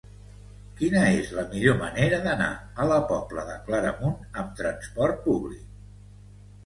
Quina 0.79 1.01
és 1.17 1.29
la 1.39 1.43
millor 1.51 1.75
manera 1.81 2.21
d'anar 2.25 2.49
a 2.85 2.89
la 2.93 2.97
Pobla 3.11 3.45
de 3.53 3.59
Claramunt 3.69 4.41
amb 4.43 4.57
trasport 4.63 5.23
públic? 5.27 5.69